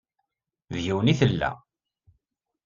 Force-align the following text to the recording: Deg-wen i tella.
Deg-wen 0.73 1.11
i 1.13 1.13
tella. 1.19 1.51